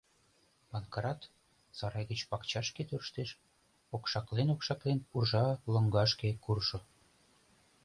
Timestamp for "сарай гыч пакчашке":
1.77-2.81